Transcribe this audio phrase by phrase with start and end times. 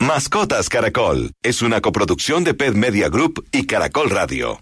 [0.00, 4.60] Mascotas Caracol es una coproducción de Pet Media Group y Caracol Radio.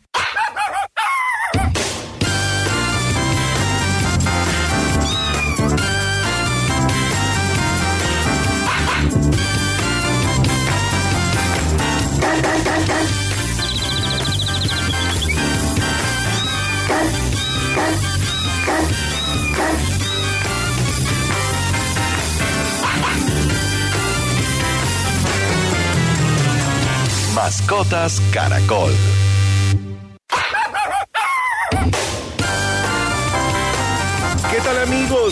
[27.47, 29.16] Mascotas Caracol.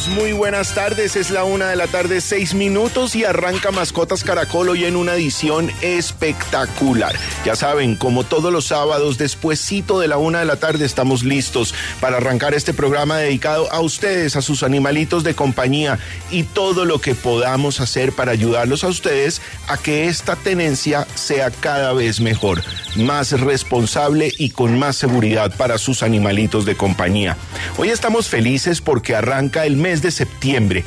[0.09, 4.69] Muy buenas tardes, es la una de la tarde, seis minutos y arranca Mascotas Caracol
[4.69, 7.15] hoy en una edición espectacular.
[7.45, 11.75] Ya saben, como todos los sábados, despuesito de la una de la tarde estamos listos
[12.01, 15.99] para arrancar este programa dedicado a ustedes, a sus animalitos de compañía
[16.31, 21.51] y todo lo que podamos hacer para ayudarlos a ustedes a que esta tenencia sea
[21.51, 22.63] cada vez mejor,
[22.97, 27.37] más responsable y con más seguridad para sus animalitos de compañía.
[27.77, 30.85] Hoy estamos felices porque arranca el mes de septiembre,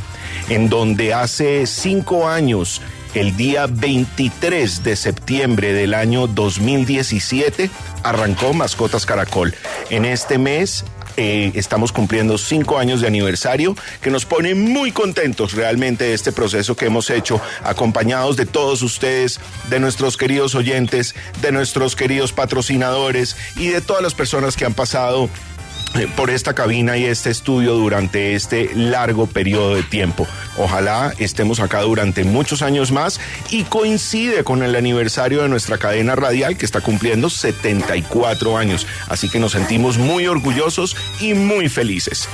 [0.49, 2.81] en donde hace cinco años,
[3.13, 7.69] el día 23 de septiembre del año 2017,
[8.03, 9.53] arrancó Mascotas Caracol.
[9.89, 10.85] En este mes
[11.17, 16.31] eh, estamos cumpliendo cinco años de aniversario que nos pone muy contentos realmente de este
[16.31, 19.39] proceso que hemos hecho, acompañados de todos ustedes,
[19.69, 24.73] de nuestros queridos oyentes, de nuestros queridos patrocinadores y de todas las personas que han
[24.73, 25.29] pasado
[26.05, 30.27] por esta cabina y este estudio durante este largo periodo de tiempo.
[30.57, 33.19] Ojalá estemos acá durante muchos años más
[33.49, 38.85] y coincide con el aniversario de nuestra cadena radial que está cumpliendo 74 años.
[39.07, 42.27] Así que nos sentimos muy orgullosos y muy felices.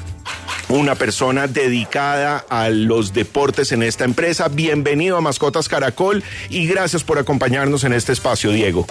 [0.69, 4.49] una persona dedicada a los deportes en esta empresa.
[4.49, 8.85] Bienvenido a Mascotas Caracol y gracias por acompañarnos en este espacio, Diego.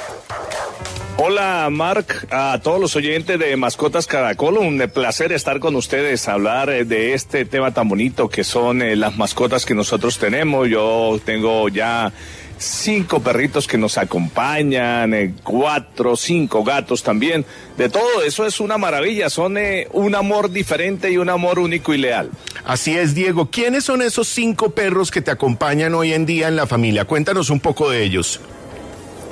[1.19, 6.69] Hola, Mark, a todos los oyentes de Mascotas Caracol, un placer estar con ustedes, hablar
[6.69, 10.69] eh, de este tema tan bonito que son eh, las mascotas que nosotros tenemos.
[10.69, 12.13] Yo tengo ya
[12.59, 17.45] cinco perritos que nos acompañan, eh, cuatro, cinco gatos también.
[17.77, 19.57] De todo eso es una maravilla, son
[19.93, 22.31] un amor diferente y un amor único y leal.
[22.65, 23.51] Así es, Diego.
[23.51, 27.05] ¿Quiénes son esos cinco perros que te acompañan hoy en día en la familia?
[27.05, 28.41] Cuéntanos un poco de ellos.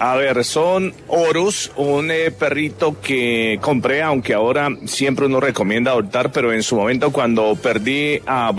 [0.01, 6.33] A ver, son Horus, un eh, perrito que compré, aunque ahora siempre uno recomienda adoptar,
[6.33, 8.53] pero en su momento cuando perdí a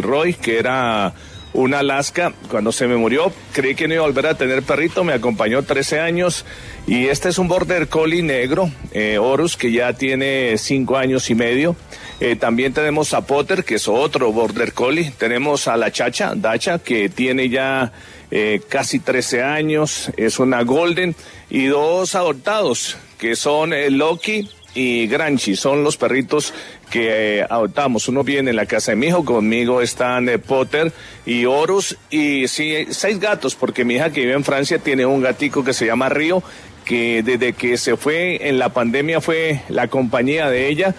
[0.00, 1.12] Roy, que era
[1.52, 5.04] una Alaska, cuando se me murió, creí que no iba a volver a tener perrito,
[5.04, 6.44] me acompañó 13 años
[6.86, 11.34] y este es un Border Collie negro, eh, Horus, que ya tiene 5 años y
[11.34, 11.76] medio.
[12.20, 15.12] Eh, también tenemos a Potter, que es otro Border Collie.
[15.18, 17.92] Tenemos a la Chacha, Dacha, que tiene ya
[18.30, 21.14] eh, casi 13 años, es una Golden,
[21.50, 26.54] y dos adoptados, que son Loki y Granchi, son los perritos
[26.90, 28.08] que adoptamos.
[28.08, 30.92] Uno viene en la casa de mi hijo, conmigo están Potter
[31.26, 35.22] y Horus y sí, seis gatos, porque mi hija que vive en Francia tiene un
[35.22, 36.42] gatico que se llama Río,
[36.84, 40.94] que desde que se fue en la pandemia fue la compañía de ella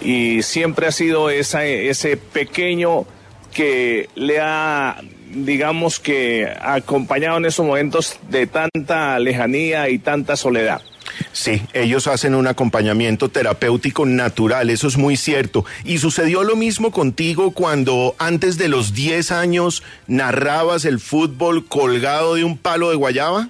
[0.00, 3.06] y siempre ha sido ese pequeño
[3.52, 5.00] que le ha,
[5.34, 10.82] digamos que, acompañado en esos momentos de tanta lejanía y tanta soledad.
[11.32, 15.64] Sí, ellos hacen un acompañamiento terapéutico natural, eso es muy cierto.
[15.84, 22.34] ¿Y sucedió lo mismo contigo cuando antes de los 10 años narrabas el fútbol colgado
[22.34, 23.48] de un palo de guayaba?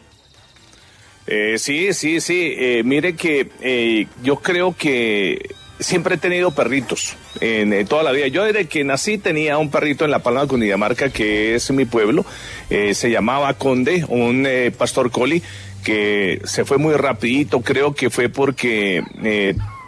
[1.26, 2.54] Eh, sí, sí, sí.
[2.56, 8.28] Eh, mire que eh, yo creo que siempre he tenido perritos en toda la vida.
[8.28, 11.84] Yo desde que nací tenía un perrito en La Palma de Cundinamarca, que es mi
[11.84, 12.24] pueblo.
[12.68, 14.46] se llamaba Conde, un
[14.78, 15.42] pastor collie
[15.82, 17.60] que se fue muy rapidito.
[17.60, 19.02] Creo que fue porque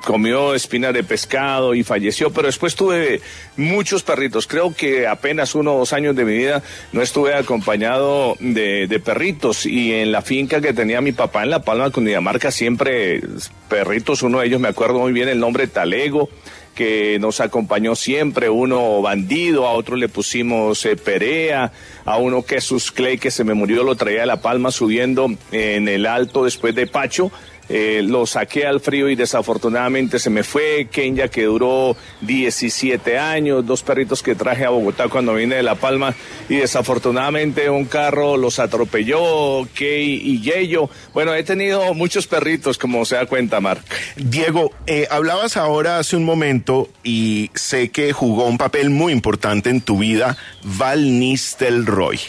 [0.04, 3.20] comió espina de pescado y falleció, pero después tuve
[3.56, 4.46] muchos perritos.
[4.46, 6.62] Creo que apenas uno o dos años de mi vida
[6.92, 11.50] no estuve acompañado de, de perritos y en la finca que tenía mi papá en
[11.50, 13.22] La Palma, Cundinamarca, siempre
[13.68, 16.28] perritos, uno de ellos me acuerdo muy bien el nombre Talego
[16.74, 21.72] que nos acompañó siempre, uno bandido, a otro le pusimos eh, Perea,
[22.04, 25.88] a uno Jesús Clay que se me murió lo traía de La Palma subiendo en
[25.88, 27.30] el alto después de Pacho,
[27.68, 30.88] eh, lo saqué al frío y desafortunadamente se me fue.
[30.90, 35.74] Kenya que duró 17 años, dos perritos que traje a Bogotá cuando vine de La
[35.74, 36.14] Palma
[36.48, 40.90] y desafortunadamente un carro los atropelló, Key y Yeyo.
[41.12, 43.84] Bueno, he tenido muchos perritos, como se da cuenta, Mark.
[44.16, 49.70] Diego, eh, hablabas ahora hace un momento y sé que jugó un papel muy importante
[49.70, 52.20] en tu vida Val Nistelrooy.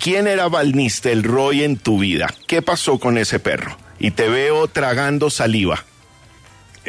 [0.00, 2.32] ¿Quién era Val Nistelrooy en tu vida?
[2.46, 3.76] ¿Qué pasó con ese perro?
[3.98, 5.84] Y te veo tragando saliva.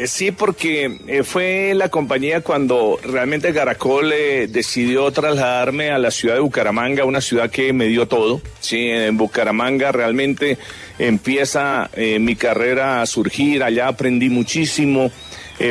[0.00, 6.10] Eh, sí, porque eh, fue la compañía cuando realmente Caracol eh, decidió trasladarme a la
[6.10, 8.40] ciudad de Bucaramanga, una ciudad que me dio todo.
[8.60, 10.56] Sí, en Bucaramanga realmente
[10.98, 15.10] empieza mi carrera a surgir, allá aprendí muchísimo.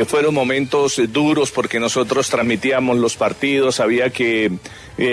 [0.06, 4.52] fueron momentos duros porque nosotros transmitíamos los partidos, había que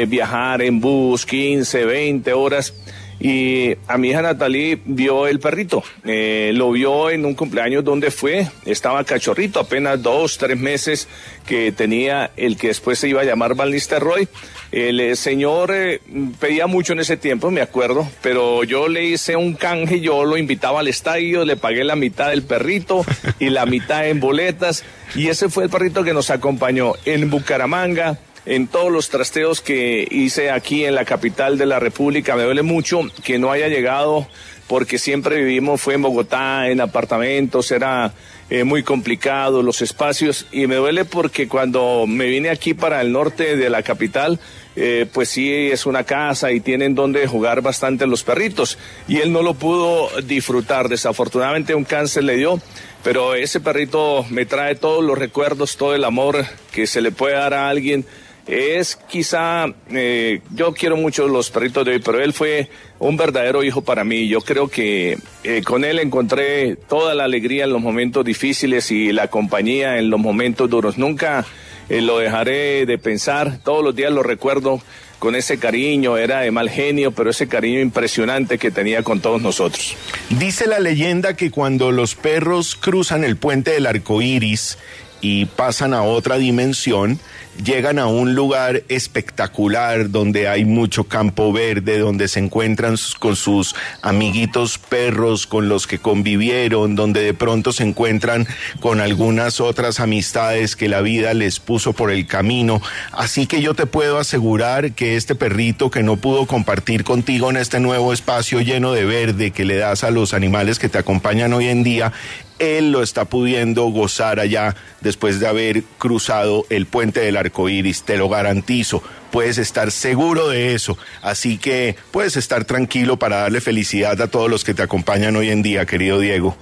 [0.07, 2.73] viajar en bus 15, 20 horas
[3.19, 8.11] y a mi hija Natalie vio el perrito, eh, lo vio en un cumpleaños donde
[8.11, 11.07] fue, estaba cachorrito, apenas dos, tres meses
[11.45, 14.27] que tenía el que después se iba a llamar Van Roy.
[14.71, 16.01] El eh, señor eh,
[16.39, 20.37] pedía mucho en ese tiempo, me acuerdo, pero yo le hice un canje, yo lo
[20.37, 23.05] invitaba al estadio, le pagué la mitad del perrito
[23.39, 24.83] y la mitad en boletas,
[25.15, 30.07] y ese fue el perrito que nos acompañó en Bucaramanga, en todos los trasteos que
[30.09, 32.35] hice aquí en la capital de la República.
[32.37, 34.27] Me duele mucho que no haya llegado
[34.67, 38.13] porque siempre vivimos, fue en Bogotá, en apartamentos, era
[38.49, 40.45] eh, muy complicado los espacios.
[40.53, 44.39] Y me duele porque cuando me vine aquí para el norte de la capital,
[44.77, 48.77] eh, pues sí es una casa y tienen donde jugar bastante los perritos.
[49.09, 52.61] Y él no lo pudo disfrutar, desafortunadamente un cáncer le dio,
[53.03, 57.35] pero ese perrito me trae todos los recuerdos, todo el amor que se le puede
[57.35, 58.05] dar a alguien
[58.47, 63.63] es quizá, eh, yo quiero mucho los perritos de hoy, pero él fue un verdadero
[63.63, 64.27] hijo para mí.
[64.27, 69.11] Yo creo que eh, con él encontré toda la alegría en los momentos difíciles y
[69.11, 70.97] la compañía en los momentos duros.
[70.97, 71.45] Nunca
[71.89, 74.81] eh, lo dejaré de pensar, todos los días lo recuerdo
[75.19, 79.41] con ese cariño, era de mal genio, pero ese cariño impresionante que tenía con todos
[79.41, 79.95] nosotros.
[80.29, 84.77] Dice la leyenda que cuando los perros cruzan el puente del arco iris
[85.21, 87.19] y pasan a otra dimensión,
[87.63, 93.75] llegan a un lugar espectacular donde hay mucho campo verde, donde se encuentran con sus
[94.01, 98.47] amiguitos perros con los que convivieron, donde de pronto se encuentran
[98.79, 102.81] con algunas otras amistades que la vida les puso por el camino.
[103.11, 107.57] Así que yo te puedo asegurar que este perrito que no pudo compartir contigo en
[107.57, 111.53] este nuevo espacio lleno de verde que le das a los animales que te acompañan
[111.53, 112.13] hoy en día,
[112.59, 118.03] él lo está pudiendo gozar allá después de haber cruzado el puente del arco iris,
[118.03, 119.03] te lo garantizo.
[119.31, 120.97] Puedes estar seguro de eso.
[121.21, 125.49] Así que puedes estar tranquilo para darle felicidad a todos los que te acompañan hoy
[125.49, 126.57] en día, querido Diego.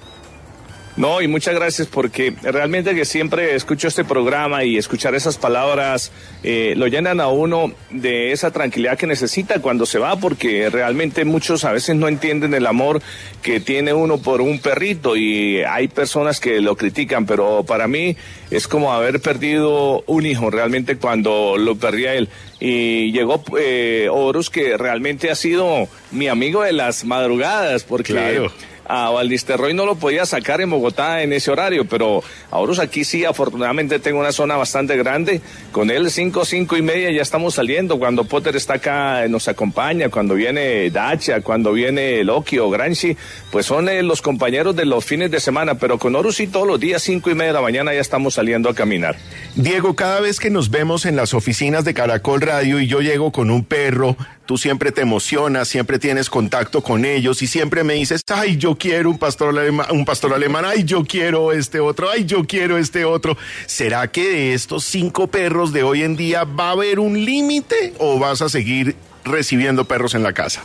[0.98, 6.14] No, y muchas gracias porque realmente que siempre escucho este programa y escuchar esas palabras
[6.42, 11.26] eh, lo llenan a uno de esa tranquilidad que necesita cuando se va, porque realmente
[11.26, 13.02] muchos a veces no entienden el amor
[13.42, 18.16] que tiene uno por un perrito y hay personas que lo critican, pero para mí
[18.50, 22.30] es como haber perdido un hijo realmente cuando lo perdí a él.
[22.62, 28.48] Y llegó eh, Horus que realmente ha sido mi amigo de las madrugadas, porque...
[28.88, 33.26] a Valdisterroy no lo podía sacar en Bogotá en ese horario, pero ahora aquí sí,
[33.26, 35.42] afortunadamente tengo una zona bastante grande.
[35.72, 38.00] Con él cinco, cinco y media ya estamos saliendo.
[38.00, 43.16] Cuando Potter está acá nos acompaña, cuando viene Dacha, cuando viene Loki o Granchi,
[43.52, 46.80] pues son eh, los compañeros de los fines de semana, pero con Horus todos los
[46.80, 49.16] días cinco y media de la mañana ya estamos saliendo a caminar.
[49.56, 53.32] Diego, cada vez que nos vemos en las oficinas de Caracol Radio y yo llego
[53.32, 57.96] con un perro, tú siempre te emocionas, siempre tienes contacto con ellos y siempre me
[57.96, 62.10] dices, ay, yo quiero un pastor alemán, un pastor alemán, ay, yo quiero este otro,
[62.10, 63.38] ay, yo quiero este otro.
[63.66, 67.94] ¿Será que de estos cinco perros de hoy en día va a haber un límite
[67.98, 70.64] o vas a seguir recibiendo perros en la casa?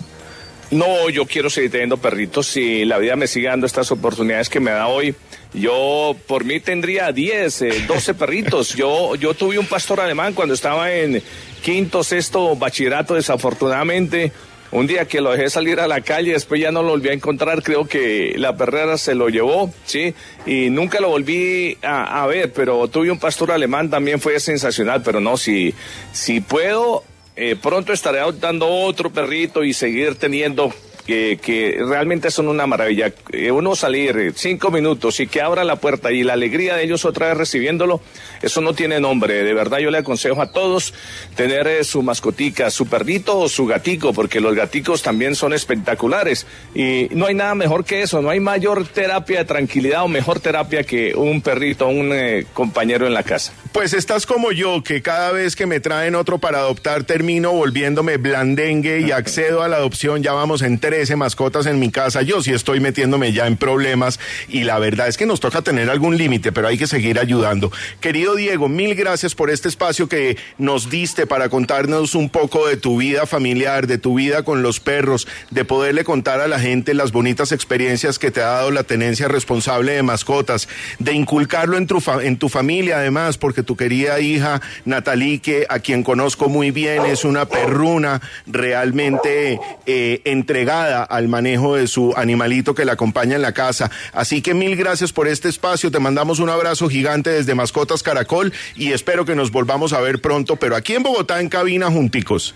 [0.70, 2.46] No, yo quiero seguir teniendo perritos.
[2.46, 5.16] Si la vida me sigue dando estas oportunidades que me da hoy,
[5.52, 8.74] yo por mí tendría 10, 12 eh, perritos.
[8.74, 11.22] Yo, yo tuve un pastor alemán cuando estaba en
[11.62, 14.32] quinto, sexto bachillerato, desafortunadamente.
[14.72, 17.12] Un día que lo dejé salir a la calle, después ya no lo volví a
[17.12, 20.14] encontrar, creo que la perrera se lo llevó, ¿sí?
[20.46, 25.20] Y nunca lo volví a, ver, pero tuve un pastor alemán, también fue sensacional, pero
[25.20, 25.74] no, si,
[26.12, 27.02] si puedo,
[27.34, 30.72] eh, pronto estaré adoptando otro perrito y seguir teniendo
[31.10, 33.12] que, realmente son una maravilla.
[33.32, 36.84] Eh, uno salir eh, cinco minutos y que abra la puerta y la alegría de
[36.84, 38.00] ellos otra vez recibiéndolo,
[38.42, 39.42] eso no tiene nombre.
[39.42, 40.94] De verdad yo le aconsejo a todos
[41.34, 46.46] tener eh, su mascotica, su perrito o su gatico, porque los gaticos también son espectaculares.
[46.74, 50.40] Y no hay nada mejor que eso, no hay mayor terapia de tranquilidad o mejor
[50.40, 52.14] terapia que un perrito, un
[52.54, 53.52] compañero en la casa.
[53.72, 58.16] Pues estás como yo, que cada vez que me traen otro para adoptar termino volviéndome
[58.16, 62.42] blandengue y accedo a la adopción, ya vamos en tres mascotas en mi casa, yo
[62.42, 66.18] sí estoy metiéndome ya en problemas y la verdad es que nos toca tener algún
[66.18, 67.70] límite, pero hay que seguir ayudando.
[68.00, 72.76] Querido Diego, mil gracias por este espacio que nos diste para contarnos un poco de
[72.76, 76.92] tu vida familiar, de tu vida con los perros, de poderle contar a la gente
[76.92, 81.86] las bonitas experiencias que te ha dado la tenencia responsable de mascotas, de inculcarlo en
[81.86, 86.70] tu, en tu familia además, porque tu querida hija Natalie, que a quien conozco muy
[86.70, 93.36] bien, es una perruna realmente eh, entregada al manejo de su animalito que le acompaña
[93.36, 93.90] en la casa.
[94.12, 95.90] Así que mil gracias por este espacio.
[95.90, 100.20] Te mandamos un abrazo gigante desde Mascotas Caracol y espero que nos volvamos a ver
[100.20, 102.54] pronto, pero aquí en Bogotá en cabina junticos.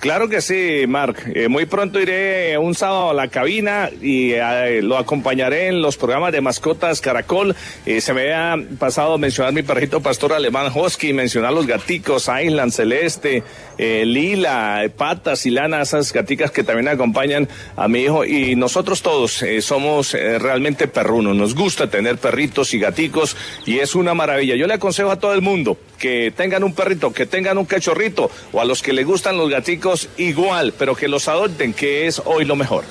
[0.00, 1.30] Claro que sí, Mark.
[1.34, 5.98] Eh, muy pronto iré un sábado a la cabina y eh, lo acompañaré en los
[5.98, 7.54] programas de mascotas Caracol.
[7.84, 12.72] Eh, se me ha pasado mencionar mi perrito pastor alemán Husky, mencionar los gaticos Island,
[12.72, 13.42] Celeste,
[13.76, 18.24] Lila, Patas y Lana, esas gaticas que también acompañan a mi hijo.
[18.24, 21.36] Y nosotros todos somos realmente perrunos.
[21.36, 24.54] Nos gusta tener perritos y gaticos y es una maravilla.
[24.54, 28.30] Yo le aconsejo a todo el mundo que tengan un perrito, que tengan un cachorrito
[28.52, 32.20] o a los que les gustan los gaticos igual, pero que los adopten, que es
[32.24, 32.84] hoy lo mejor.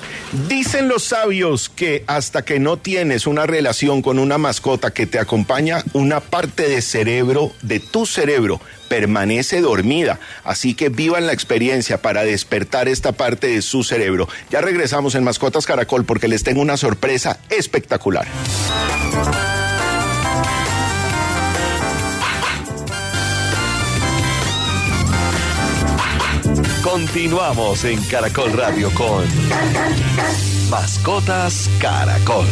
[0.47, 5.19] Dicen los sabios que hasta que no tienes una relación con una mascota que te
[5.19, 10.19] acompaña, una parte de cerebro, de tu cerebro, permanece dormida.
[10.43, 14.27] Así que vivan la experiencia para despertar esta parte de su cerebro.
[14.49, 18.27] Ya regresamos en Mascotas Caracol porque les tengo una sorpresa espectacular.
[26.91, 29.23] Continuamos en Caracol Radio con
[30.71, 32.47] Mascotas Caracol.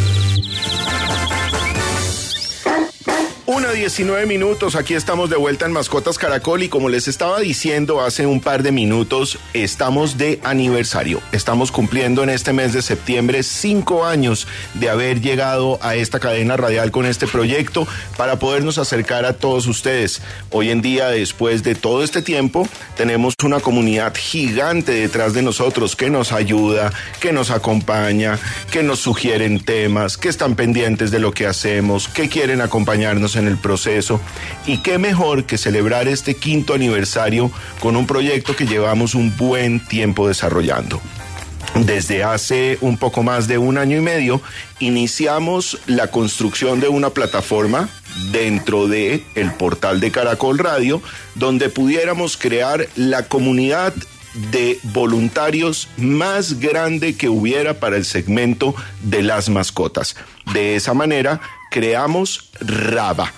[3.50, 8.02] Una 19 minutos, aquí estamos de vuelta en Mascotas Caracol y como les estaba diciendo
[8.02, 11.22] hace un par de minutos, estamos de aniversario.
[11.32, 16.58] Estamos cumpliendo en este mes de septiembre cinco años de haber llegado a esta cadena
[16.58, 17.88] radial con este proyecto
[18.18, 20.20] para podernos acercar a todos ustedes.
[20.50, 25.96] Hoy en día, después de todo este tiempo, tenemos una comunidad gigante detrás de nosotros
[25.96, 28.38] que nos ayuda, que nos acompaña,
[28.70, 33.48] que nos sugieren temas, que están pendientes de lo que hacemos, que quieren acompañarnos en
[33.48, 34.20] el proceso.
[34.66, 39.84] Y qué mejor que celebrar este quinto aniversario con un proyecto que llevamos un buen
[39.86, 41.00] tiempo desarrollando.
[41.74, 44.40] Desde hace un poco más de un año y medio
[44.80, 47.88] iniciamos la construcción de una plataforma
[48.32, 51.02] dentro de el portal de Caracol Radio
[51.34, 53.94] donde pudiéramos crear la comunidad
[54.50, 60.16] de voluntarios más grande que hubiera para el segmento de las mascotas.
[60.52, 61.40] De esa manera
[61.70, 63.32] creamos RABA.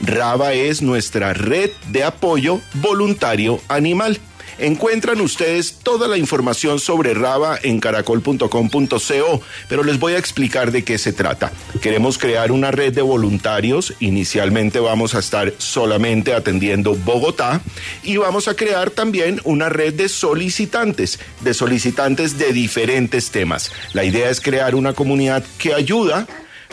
[0.00, 4.20] RABA es nuestra red de apoyo voluntario animal.
[4.58, 10.84] Encuentran ustedes toda la información sobre Raba en caracol.com.co, pero les voy a explicar de
[10.84, 11.50] qué se trata.
[11.82, 13.94] Queremos crear una red de voluntarios.
[13.98, 17.60] Inicialmente vamos a estar solamente atendiendo Bogotá
[18.04, 23.72] y vamos a crear también una red de solicitantes, de solicitantes de diferentes temas.
[23.92, 26.28] La idea es crear una comunidad que ayuda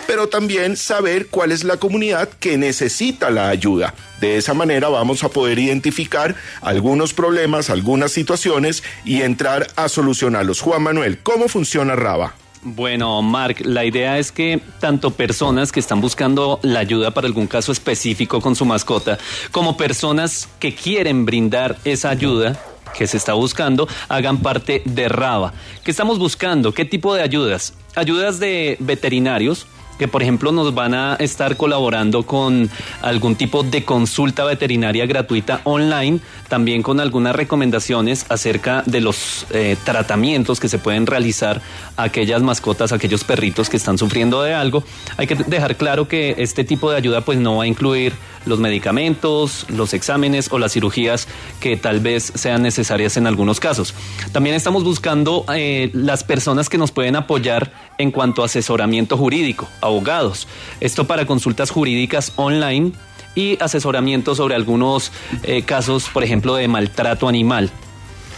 [0.08, 3.94] pero también saber cuál es la comunidad que necesita la ayuda.
[4.20, 10.62] De esa manera vamos a poder identificar algunos problemas, algunas situaciones y entrar a solucionarlos.
[10.62, 12.36] Juan Manuel, ¿cómo funciona Raba?
[12.64, 17.48] Bueno, Mark, la idea es que tanto personas que están buscando la ayuda para algún
[17.48, 19.18] caso específico con su mascota,
[19.52, 22.62] como personas que quieren brindar esa ayuda
[22.96, 25.54] que se está buscando, hagan parte de Raba.
[25.84, 26.72] ¿Qué estamos buscando?
[26.72, 27.74] ¿Qué tipo de ayudas?
[27.96, 29.66] Ayudas de veterinarios,
[30.02, 32.72] que por ejemplo nos van a estar colaborando con
[33.04, 39.78] algún tipo de consulta veterinaria gratuita online, también con algunas recomendaciones acerca de los eh,
[39.84, 41.62] tratamientos que se pueden realizar
[41.98, 44.84] a aquellas mascotas, a aquellos perritos que están sufriendo de algo.
[45.18, 48.14] Hay que dejar claro que este tipo de ayuda pues no va a incluir
[48.48, 51.28] los medicamentos, los exámenes o las cirugías
[51.60, 53.94] que tal vez sean necesarias en algunos casos.
[54.32, 59.68] También estamos buscando eh, las personas que nos pueden apoyar en cuanto a asesoramiento jurídico,
[59.82, 60.48] abogados.
[60.80, 62.94] Esto para consultas jurídicas online
[63.36, 65.12] y asesoramiento sobre algunos
[65.44, 67.70] eh, casos, por ejemplo, de maltrato animal.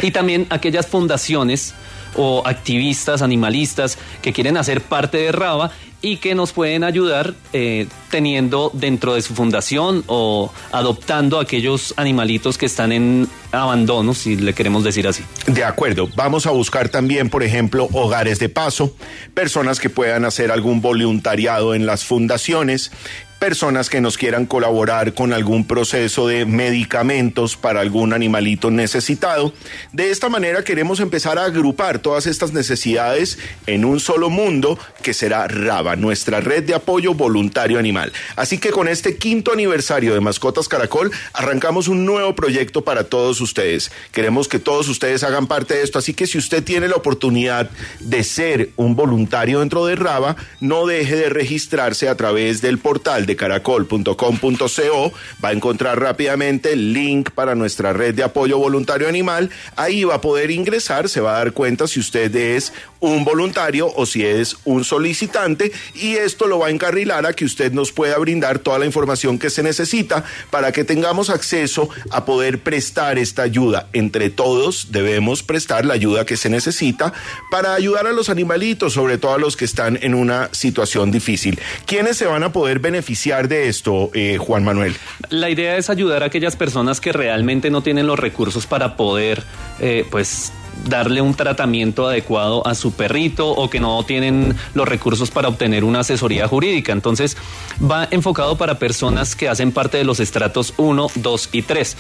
[0.02, 1.74] Y también aquellas fundaciones
[2.16, 5.72] o activistas animalistas que quieren hacer parte de Raba
[6.04, 12.58] y que nos pueden ayudar eh, teniendo dentro de su fundación o adoptando aquellos animalitos
[12.58, 15.24] que están en abandono, si le queremos decir así.
[15.48, 18.94] De acuerdo, vamos a buscar también, por ejemplo, hogares de paso,
[19.34, 22.92] personas que puedan hacer algún voluntariado en las fundaciones,
[23.44, 29.52] personas que nos quieran colaborar con algún proceso de medicamentos para algún animalito necesitado.
[29.92, 35.14] De esta manera queremos empezar a agrupar todas estas necesidades en un solo mundo que
[35.14, 38.14] será RABA, nuestra red de apoyo voluntario animal.
[38.38, 43.42] Así que con este quinto aniversario de Mascotas Caracol arrancamos un nuevo proyecto para todos
[43.42, 43.92] ustedes.
[44.14, 47.70] Queremos que todos ustedes hagan parte de esto, así que si usted tiene la oportunidad
[48.00, 53.26] de ser un voluntario dentro de RABA, no deje de registrarse a través del portal
[53.26, 55.14] de caracol.com.co
[55.44, 59.50] va a encontrar rápidamente el link para nuestra red de apoyo voluntario animal.
[59.76, 63.92] Ahí va a poder ingresar, se va a dar cuenta si usted es un voluntario
[63.96, 67.92] o si es un solicitante y esto lo va a encarrilar a que usted nos
[67.92, 73.18] pueda brindar toda la información que se necesita para que tengamos acceso a poder prestar
[73.18, 73.90] esta ayuda.
[73.94, 77.14] Entre todos debemos prestar la ayuda que se necesita
[77.52, 81.60] para ayudar a los animalitos, sobre todo a los que están en una situación difícil.
[81.86, 83.13] ¿Quiénes se van a poder beneficiar?
[83.48, 84.96] De esto, eh, Juan Manuel?
[85.30, 89.44] La idea es ayudar a aquellas personas que realmente no tienen los recursos para poder,
[89.80, 90.52] eh, pues,
[90.88, 95.84] darle un tratamiento adecuado a su perrito o que no tienen los recursos para obtener
[95.84, 96.92] una asesoría jurídica.
[96.92, 97.38] Entonces,
[97.80, 101.98] va enfocado para personas que hacen parte de los estratos 1, 2 y 3.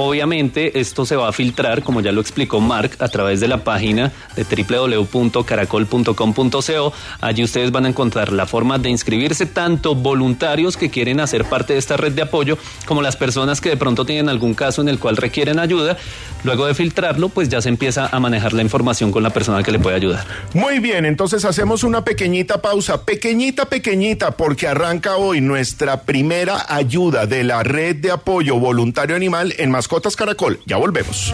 [0.00, 3.64] Obviamente esto se va a filtrar, como ya lo explicó Mark, a través de la
[3.64, 6.92] página de www.caracol.com.co.
[7.20, 11.72] Allí ustedes van a encontrar la forma de inscribirse, tanto voluntarios que quieren hacer parte
[11.72, 14.88] de esta red de apoyo, como las personas que de pronto tienen algún caso en
[14.88, 15.96] el cual requieren ayuda.
[16.44, 19.72] Luego de filtrarlo, pues ya se empieza a manejar la información con la persona que
[19.72, 20.24] le puede ayudar.
[20.54, 27.26] Muy bien, entonces hacemos una pequeñita pausa, pequeñita, pequeñita, porque arranca hoy nuestra primera ayuda
[27.26, 29.72] de la red de apoyo voluntario animal en
[30.16, 30.60] Caracol.
[30.66, 31.32] Ya volvemos.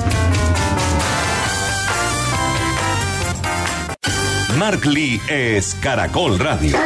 [4.58, 6.78] Mark Lee es Caracol Radio.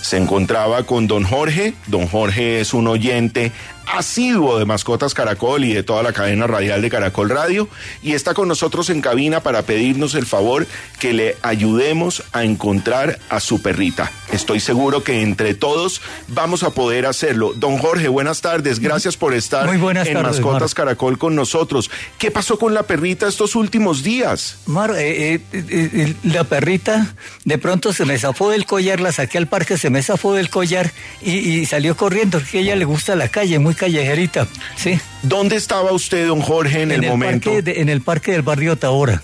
[0.05, 1.73] se encontraba con don Jorge.
[1.87, 3.53] Don Jorge es un oyente
[3.87, 7.69] asiduo de Mascotas Caracol y de toda la cadena radial de Caracol Radio
[8.03, 10.67] y está con nosotros en cabina para pedirnos el favor
[10.99, 14.11] que le ayudemos a encontrar a su perrita.
[14.33, 17.53] Estoy seguro que entre todos vamos a poder hacerlo.
[17.55, 18.81] Don Jorge, buenas tardes.
[18.81, 21.91] Gracias por estar en Mascotas Caracol con nosotros.
[22.19, 24.59] ¿Qué pasó con la perrita estos últimos días?
[24.67, 29.39] Mar, eh, eh, eh, la perrita de pronto se me zafó del collar, la saqué
[29.39, 30.93] al parque, se me zafó del collar
[31.23, 34.99] y, salió corriendo, porque a ella le gusta la calle, muy callejerita, ¿sí?
[35.23, 37.51] ¿Dónde estaba usted, don Jorge, en, el, momento?
[37.53, 39.23] en el parque del barrio Tabora.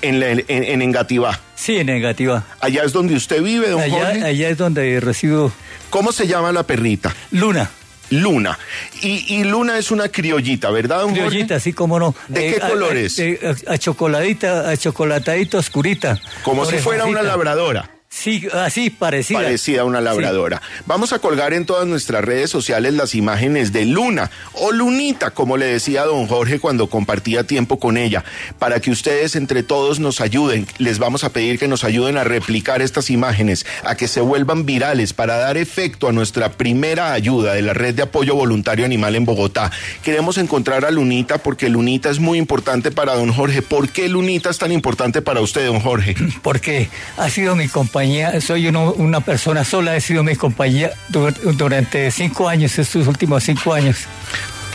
[0.00, 1.40] En, en, en, Engativá.
[1.56, 2.44] Sí, en Engativá.
[2.60, 4.22] Allá es donde usted vive, don Jorge.
[4.24, 5.52] Allá es donde resido.
[5.90, 7.14] ¿Cómo se llama la perrita?
[7.32, 7.70] Luna.
[8.10, 8.58] Luna.
[9.02, 12.14] Y, Luna es una criollita, ¿verdad, don Criollita, sí, cómo no.
[12.28, 13.20] ¿De qué colores?
[13.66, 16.20] A, chocoladita, a chocolatadita oscurita.
[16.42, 17.90] Como si fuera una labradora.
[18.10, 19.40] Sí, así parecida.
[19.40, 20.62] Parecida a una labradora.
[20.86, 25.58] Vamos a colgar en todas nuestras redes sociales las imágenes de Luna o Lunita, como
[25.58, 28.24] le decía don Jorge cuando compartía tiempo con ella,
[28.58, 30.66] para que ustedes entre todos nos ayuden.
[30.78, 34.64] Les vamos a pedir que nos ayuden a replicar estas imágenes, a que se vuelvan
[34.64, 39.16] virales para dar efecto a nuestra primera ayuda de la red de apoyo voluntario animal
[39.16, 39.70] en Bogotá.
[40.02, 43.60] Queremos encontrar a Lunita porque Lunita es muy importante para don Jorge.
[43.60, 46.16] ¿Por qué Lunita es tan importante para usted, don Jorge?
[46.42, 47.97] Porque ha sido mi compañero
[48.40, 54.06] soy una persona sola, he sido mi compañía durante cinco años, estos últimos cinco años.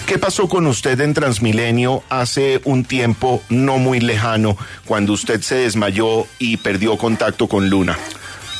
[0.06, 5.56] ¿Qué pasó con usted en Transmilenio hace un tiempo no muy lejano, cuando usted se
[5.56, 7.98] desmayó y perdió contacto con Luna?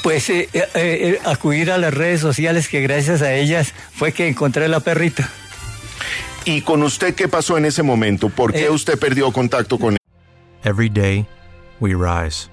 [0.04, 4.28] Pues eh, eh, eh, acudir a las redes sociales que gracias a ellas fue que
[4.28, 5.30] encontré la perrita.
[6.46, 8.30] ¿Y con usted qué pasó en ese momento?
[8.30, 10.00] ¿Por qué usted perdió contacto con él?
[10.64, 11.26] Every day
[11.80, 12.53] we rise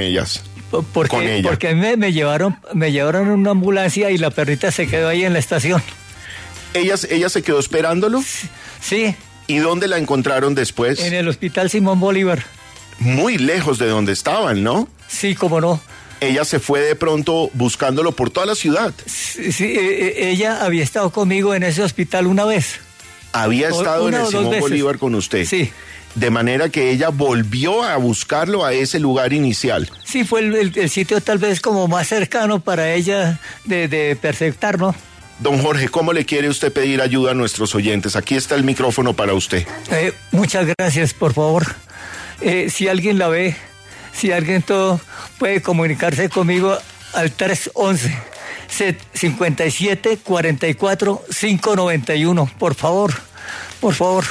[0.00, 0.42] Ellas.
[0.70, 1.48] Porque, con ella.
[1.48, 5.24] porque me, me, llevaron, me llevaron en una ambulancia y la perrita se quedó ahí
[5.24, 5.82] en la estación.
[6.74, 8.22] ¿Ella, ella se quedó esperándolo?
[8.80, 9.16] Sí.
[9.48, 11.00] ¿Y dónde la encontraron después?
[11.00, 12.44] En el hospital Simón Bolívar.
[13.00, 14.88] Muy lejos de donde estaban, ¿no?
[15.08, 15.80] Sí, cómo no.
[16.20, 18.92] Ella se fue de pronto buscándolo por toda la ciudad.
[19.06, 22.78] Sí, sí e, e, ella había estado conmigo en ese hospital una vez.
[23.32, 25.46] Había estado en el Simón Bolívar con usted.
[25.46, 25.72] Sí
[26.14, 29.90] de manera que ella volvió a buscarlo a ese lugar inicial.
[30.04, 34.94] Sí, fue el, sitio tal vez como más cercano para ella de, de perfectar, ¿no?
[35.40, 38.14] Don Jorge, ¿cómo le quiere usted pedir ayuda a nuestros oyentes?
[38.14, 39.66] Aquí está el micrófono para usted.
[39.90, 41.74] Eh, muchas gracias, por favor.
[42.42, 43.56] Eh, si alguien la ve,
[44.12, 45.00] si alguien todo
[45.38, 46.76] puede comunicarse conmigo
[47.14, 48.16] al 311
[49.14, 53.14] 57 44 591, por favor,
[53.80, 54.24] por favor.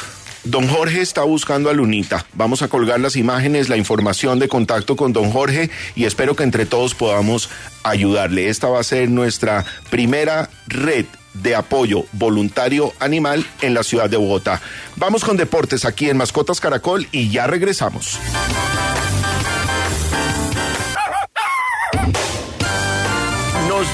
[0.44, 2.26] Don Jorge está buscando a Lunita.
[2.34, 6.44] Vamos a colgar las imágenes, la información de contacto con don Jorge y espero que
[6.44, 7.50] entre todos podamos
[7.84, 8.50] ayudarle.
[8.50, 14.18] Esta va a ser nuestra primera red de apoyo voluntario animal en la ciudad de
[14.18, 14.62] Bogotá.
[14.96, 18.20] Vamos con deportes aquí en Mascotas Caracol y ya regresamos.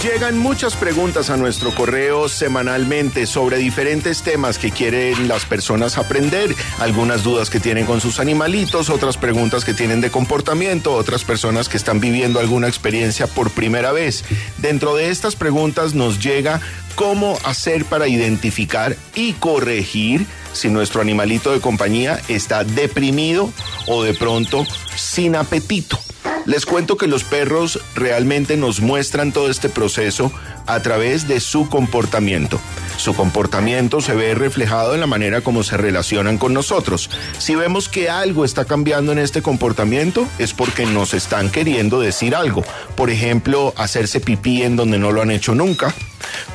[0.05, 6.55] Llegan muchas preguntas a nuestro correo semanalmente sobre diferentes temas que quieren las personas aprender,
[6.77, 11.69] algunas dudas que tienen con sus animalitos, otras preguntas que tienen de comportamiento, otras personas
[11.69, 14.23] que están viviendo alguna experiencia por primera vez.
[14.59, 16.61] Dentro de estas preguntas nos llega
[16.93, 23.51] cómo hacer para identificar y corregir si nuestro animalito de compañía está deprimido
[23.87, 26.04] o de pronto sin apetito.
[26.45, 30.31] Les cuento que los perros realmente nos muestran todo este proceso
[30.67, 32.59] a través de su comportamiento.
[32.97, 37.09] Su comportamiento se ve reflejado en la manera como se relacionan con nosotros.
[37.39, 42.35] Si vemos que algo está cambiando en este comportamiento, es porque nos están queriendo decir
[42.35, 42.63] algo.
[42.95, 45.95] Por ejemplo, hacerse pipí en donde no lo han hecho nunca.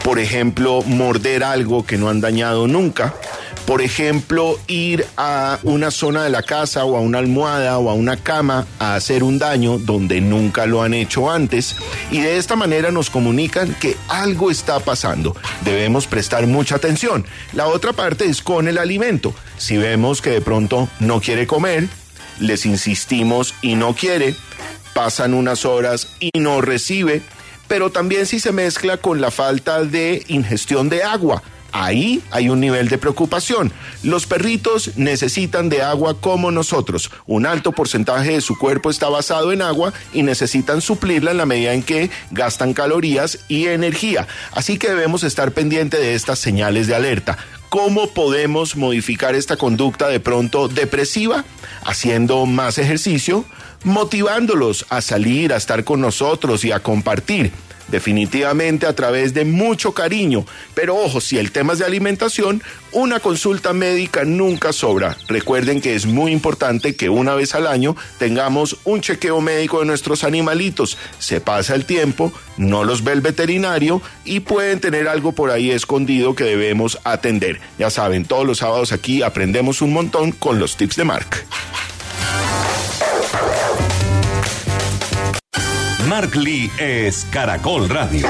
[0.04, 3.14] Por ejemplo, morder algo que no han dañado nunca
[3.66, 7.94] por ejemplo, ir a una zona de la casa o a una almohada o a
[7.94, 11.76] una cama a hacer un daño donde nunca lo han hecho antes
[12.10, 15.36] y de esta manera nos comunican que algo está pasando.
[15.64, 17.24] Debemos prestar mucha atención.
[17.52, 19.34] La otra parte es con el alimento.
[19.56, 21.88] Si vemos que de pronto no quiere comer,
[22.38, 24.34] les insistimos y no quiere,
[24.94, 27.22] pasan unas horas y no recibe,
[27.68, 31.42] pero también si se mezcla con la falta de ingestión de agua
[31.72, 33.72] Ahí hay un nivel de preocupación.
[34.02, 37.10] Los perritos necesitan de agua como nosotros.
[37.26, 41.46] Un alto porcentaje de su cuerpo está basado en agua y necesitan suplirla en la
[41.46, 44.26] medida en que gastan calorías y energía.
[44.52, 47.38] Así que debemos estar pendiente de estas señales de alerta.
[47.68, 51.44] ¿Cómo podemos modificar esta conducta de pronto depresiva?
[51.84, 53.44] Haciendo más ejercicio,
[53.84, 57.52] motivándolos a salir, a estar con nosotros y a compartir
[57.90, 60.44] definitivamente a través de mucho cariño.
[60.74, 65.16] Pero ojo, si el tema es de alimentación, una consulta médica nunca sobra.
[65.28, 69.86] Recuerden que es muy importante que una vez al año tengamos un chequeo médico de
[69.86, 70.98] nuestros animalitos.
[71.18, 75.70] Se pasa el tiempo, no los ve el veterinario y pueden tener algo por ahí
[75.70, 77.60] escondido que debemos atender.
[77.78, 81.44] Ya saben, todos los sábados aquí aprendemos un montón con los tips de Mark.
[86.10, 88.26] Mark Lee es Caracol Radio.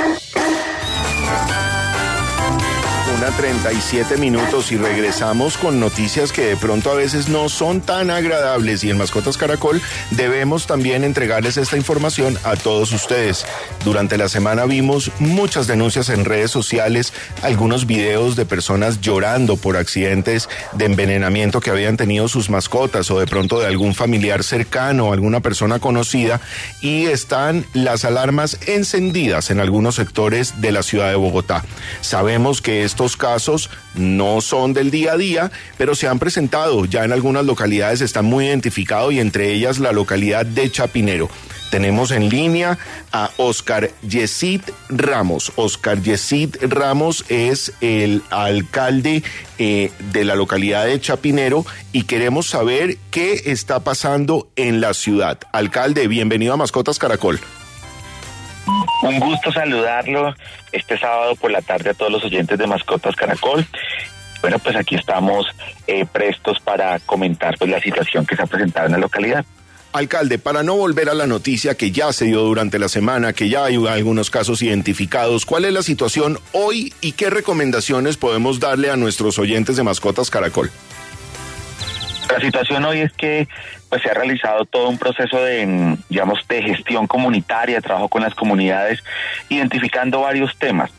[3.29, 8.83] 37 minutos y regresamos con noticias que de pronto a veces no son tan agradables
[8.83, 13.45] y en Mascotas Caracol debemos también entregarles esta información a todos ustedes.
[13.85, 19.77] Durante la semana vimos muchas denuncias en redes sociales, algunos videos de personas llorando por
[19.77, 25.13] accidentes de envenenamiento que habían tenido sus mascotas o de pronto de algún familiar cercano
[25.13, 26.41] alguna persona conocida
[26.81, 31.65] y están las alarmas encendidas en algunos sectores de la ciudad de Bogotá.
[32.01, 32.85] Sabemos que
[33.17, 38.01] casos no son del día a día, pero se han presentado ya en algunas localidades,
[38.01, 41.29] están muy identificados y entre ellas la localidad de Chapinero.
[41.71, 42.79] Tenemos en línea
[43.13, 45.53] a Oscar Yesid Ramos.
[45.55, 49.23] Oscar Yesid Ramos es el alcalde
[49.59, 55.39] eh, de la localidad de Chapinero y queremos saber qué está pasando en la ciudad.
[55.53, 57.39] Alcalde, bienvenido a Mascotas Caracol.
[59.03, 60.35] Un gusto saludarlo
[60.73, 63.67] este sábado por la tarde a todos los oyentes de Mascotas Caracol.
[64.41, 65.47] Bueno, pues aquí estamos
[65.87, 69.45] eh, prestos para comentar pues, la situación que se ha presentado en la localidad.
[69.93, 73.49] Alcalde, para no volver a la noticia que ya se dio durante la semana, que
[73.49, 78.91] ya hay algunos casos identificados, ¿cuál es la situación hoy y qué recomendaciones podemos darle
[78.91, 80.71] a nuestros oyentes de Mascotas Caracol?
[82.31, 83.49] La situación hoy es que
[83.89, 88.35] pues se ha realizado todo un proceso de, digamos, de gestión comunitaria, trabajo con las
[88.35, 89.03] comunidades,
[89.49, 90.91] identificando varios temas.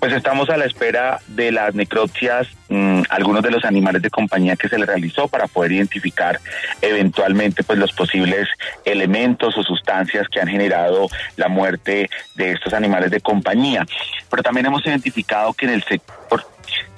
[0.00, 4.56] Pues estamos a la espera de las necropsias, mm, algunos de los animales de compañía
[4.56, 6.40] que se le realizó para poder identificar
[6.80, 8.48] eventualmente pues los posibles
[8.86, 13.86] elementos o sustancias que han generado la muerte de estos animales de compañía.
[14.30, 16.46] Pero también hemos identificado que en el sector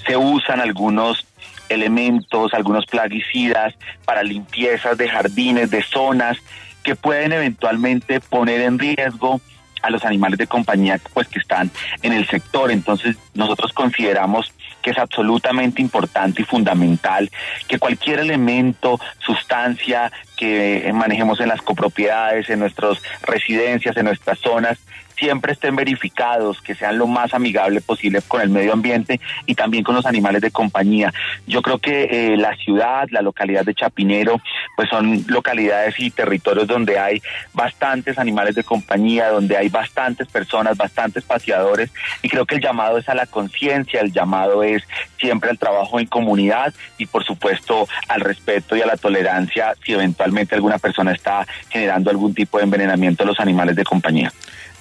[0.07, 1.27] se usan algunos
[1.73, 6.39] elementos, algunos plaguicidas para limpiezas de jardines, de zonas
[6.83, 9.41] que pueden eventualmente poner en riesgo
[9.83, 11.71] a los animales de compañía pues que están
[12.03, 12.71] en el sector.
[12.71, 17.31] Entonces, nosotros consideramos que es absolutamente importante y fundamental
[17.69, 24.79] que cualquier elemento, sustancia que manejemos en las copropiedades, en nuestras residencias, en nuestras zonas,
[25.23, 29.85] siempre estén verificados, que sean lo más amigable posible con el medio ambiente y también
[29.85, 31.15] con los animales de compañía.
[31.47, 34.41] Yo creo que eh, la ciudad, la localidad de Chapinero,
[34.75, 37.23] pues son localidades y territorios donde hay
[37.55, 42.99] bastantes animales de compañía, donde hay bastantes personas, bastantes paseadores y creo que el llamado
[42.99, 44.83] es a la conciencia, el llamado es
[45.21, 49.93] siempre al trabajo en comunidad y por supuesto al respeto y a la tolerancia si
[49.93, 54.33] eventualmente alguna persona está generando algún tipo de envenenamiento a los animales de compañía.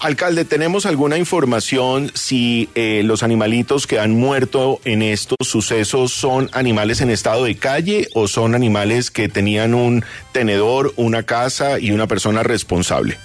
[0.01, 6.49] Alcalde, ¿tenemos alguna información si eh, los animalitos que han muerto en estos sucesos son
[6.53, 11.91] animales en estado de calle o son animales que tenían un tenedor, una casa y
[11.91, 13.19] una persona responsable?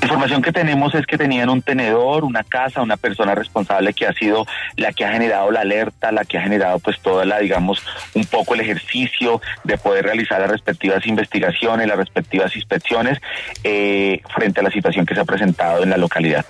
[0.00, 4.06] La información que tenemos es que tenían un tenedor, una casa, una persona responsable que
[4.06, 7.38] ha sido la que ha generado la alerta, la que ha generado pues toda la,
[7.40, 7.82] digamos,
[8.14, 13.18] un poco el ejercicio de poder realizar las respectivas investigaciones, las respectivas inspecciones
[13.64, 16.46] eh, frente a la situación que se ha presentado en la localidad.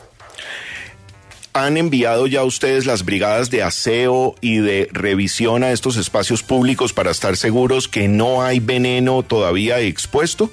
[1.54, 6.92] ¿Han enviado ya ustedes las brigadas de aseo y de revisión a estos espacios públicos
[6.92, 10.50] para estar seguros que no hay veneno todavía expuesto?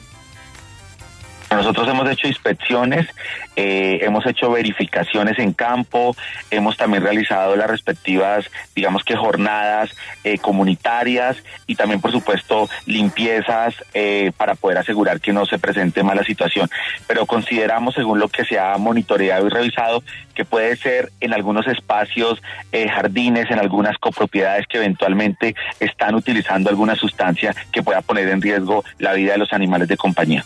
[1.56, 3.08] Nosotros hemos hecho inspecciones,
[3.56, 6.16] eh, hemos hecho verificaciones en campo,
[6.50, 11.38] hemos también realizado las respectivas, digamos que jornadas eh, comunitarias
[11.68, 16.70] y también, por supuesto, limpiezas eh, para poder asegurar que no se presente mala situación.
[17.08, 21.68] Pero consideramos, según lo que se ha monitoreado y revisado, que puede ser en algunos
[21.68, 28.42] espacios, jardines, en algunas copropiedades que eventualmente están utilizando alguna sustancia que pueda poner en
[28.42, 30.44] riesgo la vida de los animales de compañía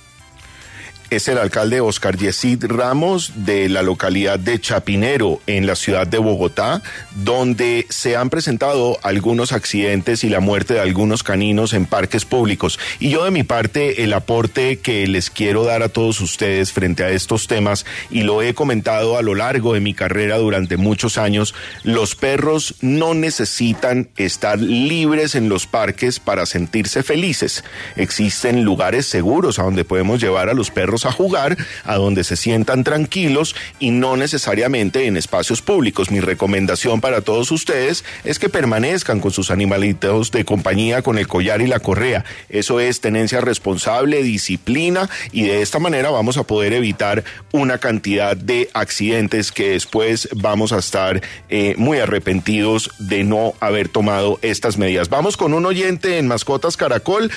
[1.10, 6.18] es el alcalde Oscar Yesid Ramos de la localidad de Chapinero en la ciudad de
[6.18, 6.82] Bogotá,
[7.16, 12.80] donde se han presentado algunos accidentes y la muerte de algunos caninos en parques públicos.
[13.00, 17.04] Y yo de mi parte, el aporte que les quiero dar a todos ustedes frente
[17.04, 21.18] a estos temas, y lo he comentado a lo largo de mi carrera durante muchos
[21.18, 27.64] años, los perros no necesitan estar libres en los parques para sentirse felices.
[27.96, 32.36] Existen lugares seguros a donde podemos llevar a los perros a jugar, a donde se
[32.36, 36.12] sientan tranquilos y no necesariamente en espacios públicos.
[36.12, 41.28] Mi recomendación para todos ustedes es que permanezcan con sus animalitos de compañía con el
[41.28, 42.26] collar y la correa.
[42.50, 48.36] Eso es tenencia responsable, disciplina y de esta manera vamos a poder evitar una cantidad
[48.36, 54.78] de accidentes que después vamos a estar eh, muy arrepentidos de no haber tomado estas
[54.78, 55.10] medidas.
[55.10, 57.32] Vamos con un oyente en Mascotas Caracol.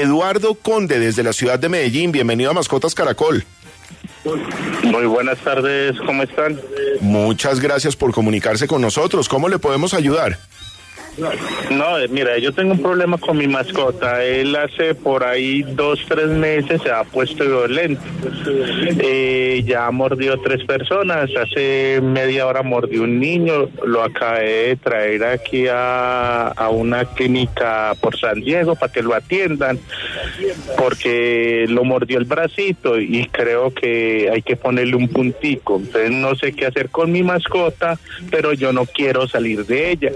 [0.00, 2.10] Eduardo Conde desde la ciudad de Medellín.
[2.10, 3.44] Bienvenido a Mascotas Caracol.
[4.82, 6.60] Muy buenas tardes, ¿cómo están?
[7.00, 9.28] Muchas gracias por comunicarse con nosotros.
[9.28, 10.38] ¿Cómo le podemos ayudar?
[11.16, 14.24] No, mira, yo tengo un problema con mi mascota.
[14.24, 18.02] Él hace por ahí dos, tres meses se ha puesto violento.
[18.98, 21.30] Eh, ya mordió tres personas.
[21.36, 23.68] Hace media hora mordió un niño.
[23.84, 29.14] Lo acabé de traer aquí a, a una clínica por San Diego para que lo
[29.14, 29.78] atiendan.
[30.76, 35.76] Porque lo mordió el bracito y creo que hay que ponerle un puntico.
[35.76, 37.98] Entonces no sé qué hacer con mi mascota,
[38.30, 40.10] pero yo no quiero salir de ella.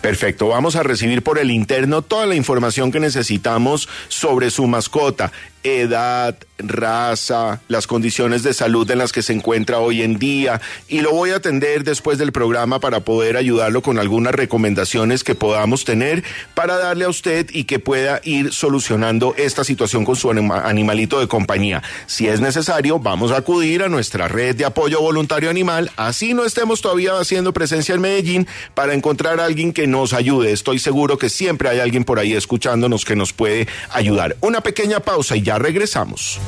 [0.00, 5.32] Perfecto, vamos a recibir por el interno toda la información que necesitamos sobre su mascota
[5.66, 11.00] edad, raza, las condiciones de salud en las que se encuentra hoy en día y
[11.00, 15.84] lo voy a atender después del programa para poder ayudarlo con algunas recomendaciones que podamos
[15.84, 21.20] tener para darle a usted y que pueda ir solucionando esta situación con su animalito
[21.20, 21.82] de compañía.
[22.06, 26.44] Si es necesario, vamos a acudir a nuestra red de apoyo voluntario animal, así no
[26.44, 30.52] estemos todavía haciendo presencia en Medellín para encontrar a alguien que nos ayude.
[30.52, 34.36] Estoy seguro que siempre hay alguien por ahí escuchándonos que nos puede ayudar.
[34.40, 36.40] Una pequeña pausa y ya regresamos.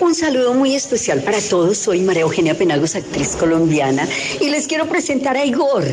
[0.00, 1.78] Un saludo muy especial para todos.
[1.78, 4.08] Soy María Eugenia Penagos, actriz colombiana,
[4.40, 5.84] y les quiero presentar a Igor.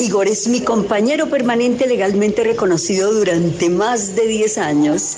[0.00, 5.16] Igor es mi compañero permanente legalmente reconocido durante más de 10 años.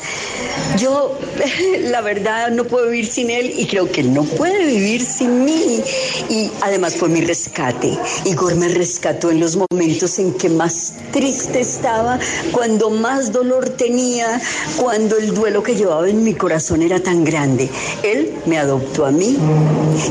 [0.78, 1.16] Yo,
[1.90, 5.80] la verdad, no puedo vivir sin él y creo que no puede vivir sin mí.
[6.28, 7.96] Y además fue mi rescate.
[8.24, 12.18] Igor me rescató en los momentos en que más triste estaba,
[12.52, 14.40] cuando más dolor tenía,
[14.76, 17.68] cuando el duelo que llevaba en mi corazón era tan grande.
[18.02, 19.36] Él me adoptó a mí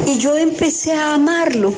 [0.07, 1.73] y yo empecé a amarlo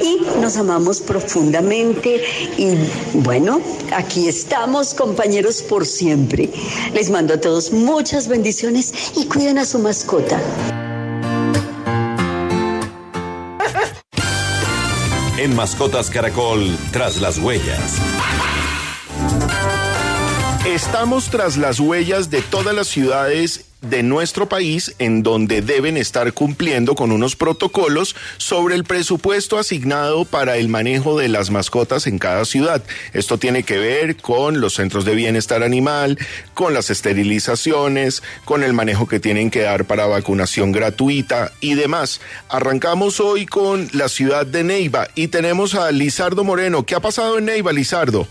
[0.00, 2.21] y nos amamos profundamente
[2.56, 2.76] y
[3.14, 3.60] bueno,
[3.94, 6.50] aquí estamos compañeros por siempre.
[6.94, 10.40] Les mando a todos muchas bendiciones y cuiden a su mascota.
[15.38, 17.98] En Mascotas Caracol, tras las huellas.
[20.72, 26.32] Estamos tras las huellas de todas las ciudades de nuestro país en donde deben estar
[26.32, 32.18] cumpliendo con unos protocolos sobre el presupuesto asignado para el manejo de las mascotas en
[32.18, 32.82] cada ciudad.
[33.12, 36.18] Esto tiene que ver con los centros de bienestar animal,
[36.54, 42.22] con las esterilizaciones, con el manejo que tienen que dar para vacunación gratuita y demás.
[42.48, 46.86] Arrancamos hoy con la ciudad de Neiva y tenemos a Lizardo Moreno.
[46.86, 48.26] ¿Qué ha pasado en Neiva, Lizardo?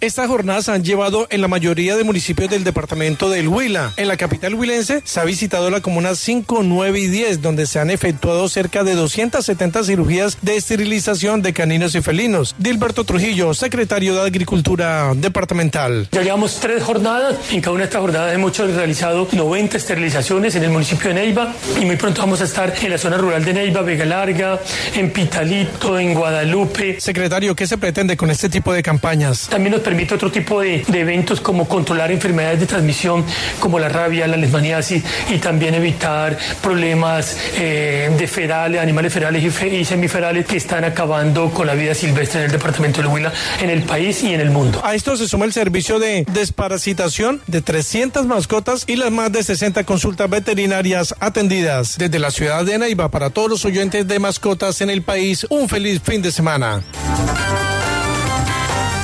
[0.00, 3.94] Estas jornadas se han llevado en la mayoría de municipios del departamento del Huila.
[3.96, 7.80] En la capital huilense se ha visitado la comuna 5, 9 y 10, donde se
[7.80, 12.54] han efectuado cerca de 270 cirugías de esterilización de caninos y felinos.
[12.58, 16.08] Dilberto Trujillo, secretario de Agricultura Departamental.
[16.12, 17.34] Ya llevamos tres jornadas.
[17.50, 21.52] En cada una de estas jornadas hemos realizado 90 esterilizaciones en el municipio de Neiva
[21.80, 24.60] y muy pronto vamos a estar en la zona rural de Neiva, Vega Larga,
[24.94, 27.00] en Pitalito, en Guadalupe.
[27.00, 29.48] Secretario, ¿qué se pretende con este tipo de campañas?
[29.48, 33.24] También nos permite otro tipo de, eventos como controlar enfermedades de transmisión
[33.58, 39.48] como la rabia, la lesmaniasis y también evitar problemas eh, de ferales, animales ferales y,
[39.48, 43.32] fe, y, semiferales que están acabando con la vida silvestre en el departamento de Huila,
[43.62, 44.78] en el país y en el mundo.
[44.84, 49.42] A esto se suma el servicio de desparasitación de 300 mascotas y las más de
[49.42, 51.96] 60 consultas veterinarias atendidas.
[51.96, 55.66] Desde la ciudad de Neiva para todos los oyentes de mascotas en el país, un
[55.66, 56.82] feliz fin de semana.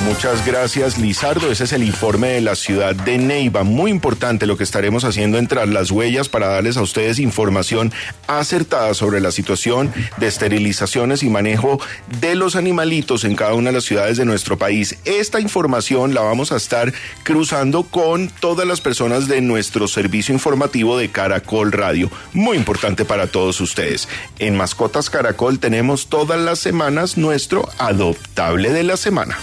[0.05, 1.51] Muchas gracias, Lizardo.
[1.51, 3.65] Ese es el informe de la ciudad de Neiva.
[3.65, 7.91] Muy importante lo que estaremos haciendo entre las huellas para darles a ustedes información
[8.27, 11.81] acertada sobre la situación de esterilizaciones y manejo
[12.21, 14.99] de los animalitos en cada una de las ciudades de nuestro país.
[15.07, 16.93] Esta información la vamos a estar
[17.23, 22.11] cruzando con todas las personas de nuestro servicio informativo de Caracol Radio.
[22.35, 24.07] Muy importante para todos ustedes.
[24.39, 29.39] En Mascotas Caracol tenemos todas las semanas nuestro adoptable de la semana.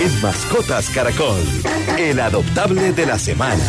[0.00, 1.40] En Mascotas Caracol,
[1.96, 3.62] el adoptable de la semana.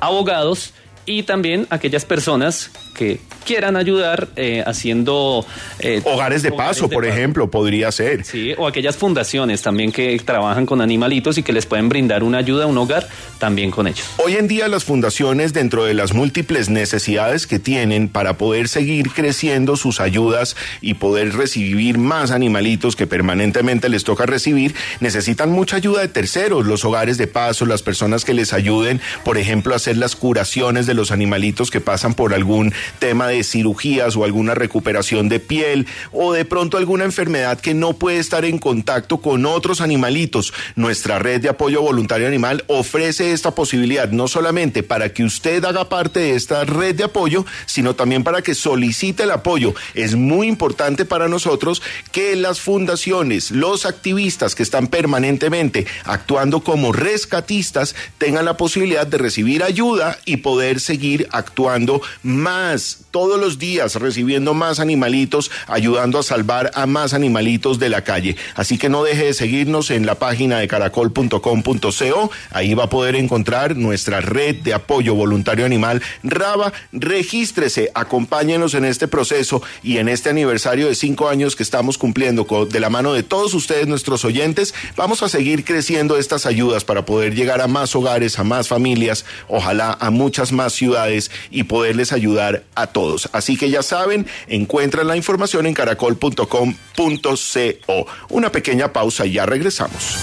[0.00, 0.74] abogados
[1.06, 3.20] y también aquellas personas que
[3.50, 5.44] quieran ayudar eh, haciendo...
[5.80, 7.16] Eh, hogares de paso, de por paso.
[7.16, 8.24] ejemplo, podría ser.
[8.24, 12.38] Sí, o aquellas fundaciones también que trabajan con animalitos y que les pueden brindar una
[12.38, 13.08] ayuda, un hogar,
[13.40, 14.06] también con ellos.
[14.18, 19.10] Hoy en día las fundaciones, dentro de las múltiples necesidades que tienen para poder seguir
[19.10, 25.74] creciendo sus ayudas y poder recibir más animalitos que permanentemente les toca recibir, necesitan mucha
[25.74, 29.78] ayuda de terceros, los hogares de paso, las personas que les ayuden, por ejemplo, a
[29.78, 34.54] hacer las curaciones de los animalitos que pasan por algún tema de cirugías o alguna
[34.54, 39.46] recuperación de piel o de pronto alguna enfermedad que no puede estar en contacto con
[39.46, 40.52] otros animalitos.
[40.76, 45.88] Nuestra red de apoyo voluntario animal ofrece esta posibilidad no solamente para que usted haga
[45.88, 49.74] parte de esta red de apoyo, sino también para que solicite el apoyo.
[49.94, 51.82] Es muy importante para nosotros
[52.12, 59.18] que las fundaciones, los activistas que están permanentemente actuando como rescatistas tengan la posibilidad de
[59.18, 66.22] recibir ayuda y poder seguir actuando más todos los días, recibiendo más animalitos, ayudando a
[66.22, 68.34] salvar a más animalitos de la calle.
[68.54, 72.30] Así que no deje de seguirnos en la página de caracol.com.co.
[72.50, 76.72] Ahí va a poder encontrar nuestra red de apoyo voluntario animal Raba.
[76.92, 82.46] Regístrese, acompáñenos en este proceso y en este aniversario de cinco años que estamos cumpliendo
[82.70, 84.72] de la mano de todos ustedes, nuestros oyentes.
[84.96, 89.26] Vamos a seguir creciendo estas ayudas para poder llegar a más hogares, a más familias,
[89.46, 93.09] ojalá a muchas más ciudades y poderles ayudar a todos.
[93.32, 98.06] Así que ya saben, encuentran la información en caracol.com.co.
[98.28, 100.16] Una pequeña pausa y ya regresamos.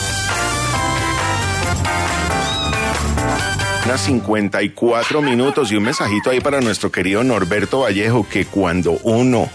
[3.86, 9.50] Unas 54 minutos y un mensajito ahí para nuestro querido Norberto Vallejo que cuando uno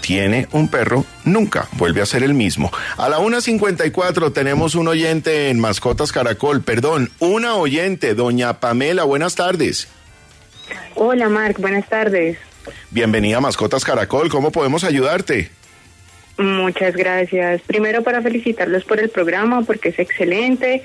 [0.00, 2.70] tiene un perro, nunca vuelve a ser el mismo.
[2.98, 9.34] A la 1.54 tenemos un oyente en Mascotas Caracol, perdón, una oyente, doña Pamela, buenas
[9.34, 9.88] tardes.
[10.94, 12.38] Hola Marc, buenas tardes.
[12.90, 15.50] Bienvenida a Mascotas Caracol, ¿cómo podemos ayudarte?
[16.36, 17.62] Muchas gracias.
[17.62, 20.82] Primero para felicitarlos por el programa porque es excelente.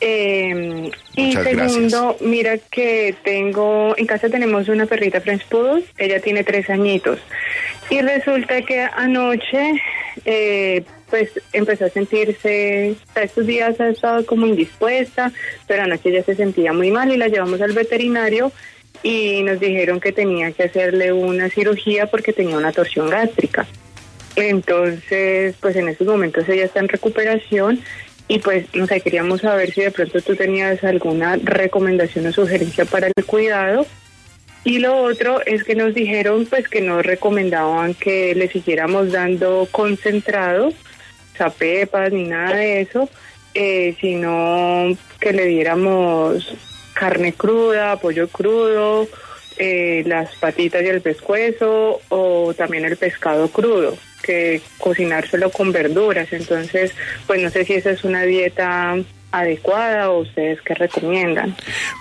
[0.00, 6.42] Eh, y segundo, mira que tengo, en casa tenemos una perrita French Poodle, ella tiene
[6.42, 7.20] tres añitos.
[7.90, 9.82] Y resulta que anoche,
[10.24, 15.32] eh, pues empezó a sentirse, estos días ha estado como indispuesta,
[15.66, 18.52] pero anoche ya se sentía muy mal y la llevamos al veterinario
[19.02, 23.66] y nos dijeron que tenía que hacerle una cirugía porque tenía una torsión gástrica.
[24.36, 27.80] Entonces, pues en estos momentos ella está en recuperación
[28.28, 32.84] y pues no sé, queríamos saber si de pronto tú tenías alguna recomendación o sugerencia
[32.84, 33.86] para el cuidado.
[34.62, 39.66] Y lo otro es que nos dijeron pues que nos recomendaban que le siguiéramos dando
[39.70, 40.72] concentrado,
[41.36, 43.08] zapepas ni nada de eso,
[43.54, 46.54] eh, sino que le diéramos
[47.00, 49.08] carne cruda, pollo crudo,
[49.56, 56.30] eh, las patitas y el pescuezo o también el pescado crudo, que cocinárselo con verduras.
[56.30, 56.92] Entonces,
[57.26, 58.98] pues no sé si esa es una dieta
[59.32, 61.56] adecuada o ustedes qué recomiendan?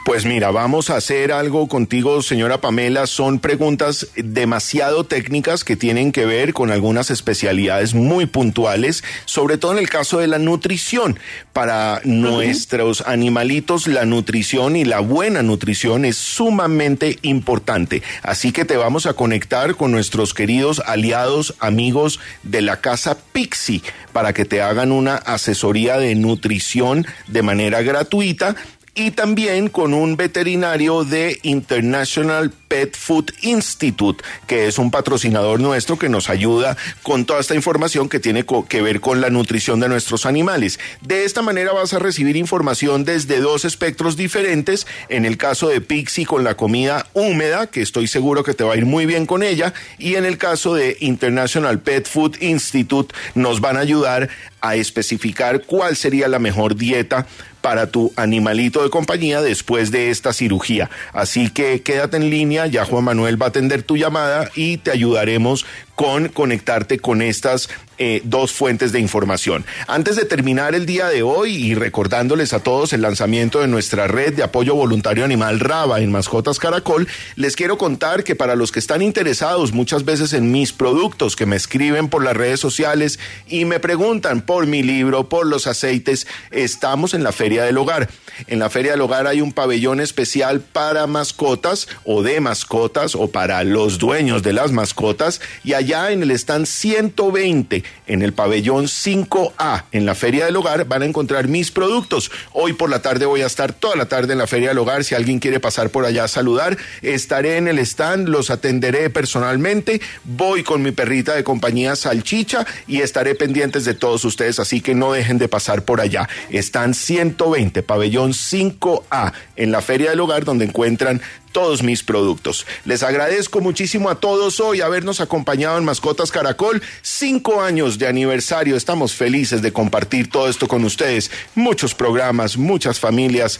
[0.06, 3.08] Pues mira, vamos a hacer algo contigo, señora Pamela.
[3.08, 9.74] Son preguntas demasiado técnicas que tienen que ver con algunas especialidades muy puntuales, sobre todo
[9.74, 11.20] en el caso de la nutrición.
[11.54, 18.02] Para nuestros animalitos, la nutrición y la buena nutrición es sumamente importante.
[18.24, 23.82] Así que te vamos a conectar con nuestros queridos aliados, amigos de la casa Pixie,
[24.14, 28.55] para que te hagan una asesoría de nutrición de manera gratuita
[28.96, 35.98] y también con un veterinario de International Pet Food Institute, que es un patrocinador nuestro
[35.98, 39.90] que nos ayuda con toda esta información que tiene que ver con la nutrición de
[39.90, 40.80] nuestros animales.
[41.02, 44.86] De esta manera vas a recibir información desde dos espectros diferentes.
[45.10, 48.74] En el caso de Pixie con la comida húmeda, que estoy seguro que te va
[48.74, 53.16] a ir muy bien con ella, y en el caso de International Pet Food Institute
[53.34, 54.30] nos van a ayudar
[54.62, 57.26] a especificar cuál sería la mejor dieta
[57.70, 60.89] para tu animalito de compañía después de esta cirugía.
[61.13, 64.89] Así que quédate en línea, ya Juan Manuel va a atender tu llamada y te
[64.89, 67.70] ayudaremos con conectarte con estas
[68.02, 69.66] eh, dos fuentes de información.
[69.86, 74.08] Antes de terminar el día de hoy y recordándoles a todos el lanzamiento de nuestra
[74.08, 78.72] red de apoyo voluntario animal Raba en Mascotas Caracol, les quiero contar que para los
[78.72, 83.20] que están interesados muchas veces en mis productos, que me escriben por las redes sociales
[83.47, 88.10] y me preguntan por mi libro, por los aceites, estamos en la Feria del Hogar.
[88.47, 93.30] En la Feria del Hogar hay un pabellón especial para mascotas o de mascotas o
[93.30, 98.86] para los dueños de las mascotas y allá en el stand 120 en el pabellón
[98.86, 102.32] 5A en la Feria del Hogar van a encontrar mis productos.
[102.54, 105.04] Hoy por la tarde voy a estar toda la tarde en la Feria del Hogar.
[105.04, 110.02] Si alguien quiere pasar por allá a saludar, estaré en el stand, los atenderé personalmente.
[110.24, 114.96] Voy con mi perrita de compañía Salchicha y estaré pendientes de todos ustedes, así que
[114.96, 116.28] no dejen de pasar por allá.
[116.50, 121.22] Están 120, pabellón 5A en la Feria del Hogar, donde encuentran
[121.52, 122.66] todos mis productos.
[122.86, 126.82] Les agradezco muchísimo a todos hoy habernos acompañado en Mascotas Caracol.
[127.02, 128.76] Cinco años de aniversario.
[128.76, 131.32] Estamos felices de compartir todo esto con ustedes.
[131.56, 133.60] Muchos programas, muchas familias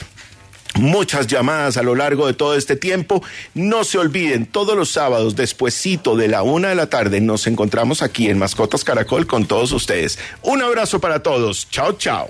[0.76, 3.24] muchas llamadas a lo largo de todo este tiempo.
[3.54, 8.02] No se olviden, todos los sábados, despuesito de la una de la tarde, nos encontramos
[8.02, 10.20] aquí en Mascotas Caracol con todos ustedes.
[10.42, 11.68] Un abrazo para todos.
[11.70, 12.30] Chao, chao.